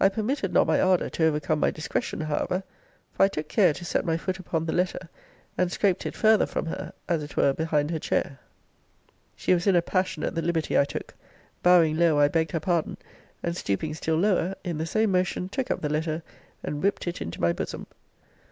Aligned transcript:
I 0.00 0.08
permitted 0.08 0.52
not 0.52 0.66
my 0.66 0.80
ardour 0.80 1.08
to 1.08 1.24
overcome 1.26 1.60
my 1.60 1.70
discretion, 1.70 2.22
however; 2.22 2.64
for 3.12 3.22
I 3.22 3.28
took 3.28 3.48
care 3.48 3.72
to 3.74 3.84
set 3.84 4.04
my 4.04 4.16
foot 4.16 4.40
upon 4.40 4.66
the 4.66 4.72
letter, 4.72 5.08
and 5.56 5.70
scraped 5.70 6.04
it 6.04 6.16
farther 6.16 6.44
from 6.44 6.66
her, 6.66 6.92
as 7.08 7.22
it 7.22 7.36
were 7.36 7.52
behind 7.52 7.92
her 7.92 8.00
chair. 8.00 8.40
She 9.36 9.54
was 9.54 9.68
in 9.68 9.76
a 9.76 9.80
passion 9.80 10.24
at 10.24 10.34
the 10.34 10.42
liberty 10.42 10.76
I 10.76 10.84
took. 10.84 11.14
Bowing 11.62 11.96
low, 11.96 12.18
I 12.18 12.26
begged 12.26 12.50
her 12.50 12.58
pardon; 12.58 12.96
and 13.44 13.56
stooping 13.56 13.94
still 13.94 14.16
lower, 14.16 14.56
in 14.64 14.78
the 14.78 14.86
same 14.86 15.12
motion 15.12 15.48
took 15.48 15.70
up 15.70 15.82
the 15.82 15.88
letter, 15.88 16.24
and 16.64 16.82
whipt 16.82 17.06
it 17.06 17.22
into 17.22 17.40
my 17.40 17.52
bosom. 17.52 17.86